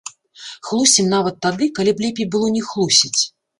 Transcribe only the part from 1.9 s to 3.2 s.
б лепей было не хлусіць.